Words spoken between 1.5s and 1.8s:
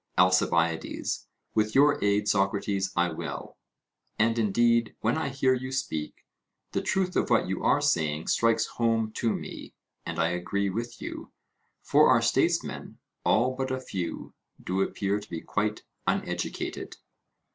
With